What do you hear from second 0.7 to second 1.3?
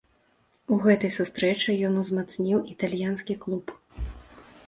У гэтай